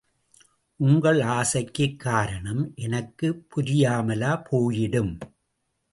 உங்கள் 0.79 1.21
ஆசைக்குக் 1.21 1.99
காரணம் 1.99 2.71
எனக்குப் 2.75 3.45
புரியாமலா 3.55 4.33
போயிடும்? 4.51 5.13